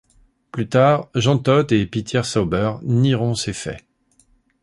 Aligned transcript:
Plus 0.51 0.67
tard, 0.67 1.11
Jean 1.13 1.37
Todt 1.37 1.71
et 1.71 1.85
Peter 1.85 2.23
Sauber 2.23 2.77
nieront 2.81 3.35
ces 3.35 3.53
faits. 3.53 3.85